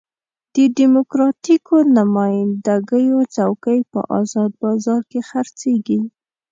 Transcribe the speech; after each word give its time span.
د 0.55 0.57
ډیموکراتیکو 0.77 1.75
نماینده 1.97 2.75
ګیو 2.89 3.19
څوکۍ 3.35 3.79
په 3.91 3.99
ازاد 4.19 4.51
بازار 4.63 5.01
کې 5.11 5.19
خرڅېږي. 5.29 5.99